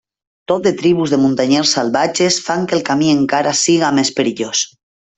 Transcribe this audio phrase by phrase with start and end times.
[0.51, 4.69] Tot de tribus de muntanyers salvatges fan que el camí encara sigui més perillós.